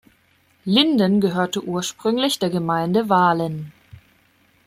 Linden 0.65 1.21
gehörte 1.21 1.63
ursprünglich 1.63 2.39
zur 2.39 2.49
Gemeinde 2.49 3.07
Wahlen. 3.07 3.71